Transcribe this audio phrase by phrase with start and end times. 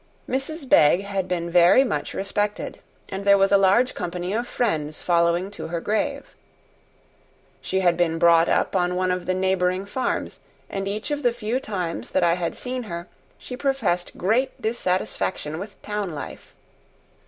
[0.27, 0.67] Mrs.
[0.67, 5.51] Begg had been very much respected, and there was a large company of friends following
[5.51, 6.25] to her grave.
[7.61, 10.39] She had been brought up on one of the neighboring farms,
[10.71, 15.59] and each of the few times that I had seen her she professed great dissatisfaction
[15.59, 16.55] with town life.